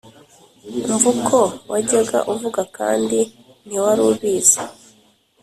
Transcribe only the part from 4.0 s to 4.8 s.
ubizi